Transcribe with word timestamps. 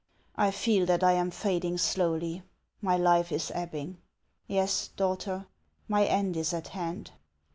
I 0.35 0.49
feel 0.49 0.87
that 0.87 1.03
I 1.03 1.11
am 1.11 1.29
fading 1.29 1.77
slowly; 1.77 2.41
my 2.81 2.97
life 2.97 3.31
is 3.31 3.51
ebbing. 3.53 3.97
Yes, 4.47 4.87
daughter, 4.87 5.45
my 5.87 6.05
end 6.05 6.35
is 6.35 6.55
at 6.55 6.69
hand." 6.69 7.11